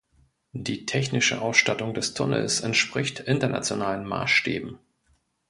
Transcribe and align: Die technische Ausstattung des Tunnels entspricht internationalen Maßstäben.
Die 0.55 0.87
technische 0.87 1.41
Ausstattung 1.43 1.93
des 1.93 2.15
Tunnels 2.15 2.61
entspricht 2.61 3.19
internationalen 3.19 4.03
Maßstäben. 4.07 4.79